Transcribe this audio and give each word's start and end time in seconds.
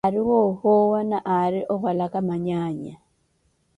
Aari 0.03 0.19
woohowa 0.27 0.99
na 1.09 1.19
aari 1.33 1.59
owalaka 1.73 2.17
manyaanya. 2.27 2.95